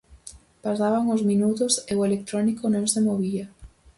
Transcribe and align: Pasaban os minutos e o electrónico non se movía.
Pasaban 0.65 1.05
os 1.15 1.25
minutos 1.31 1.73
e 1.91 1.93
o 1.99 2.05
electrónico 2.09 2.63
non 2.75 2.85
se 2.93 2.99
movía. 3.07 3.45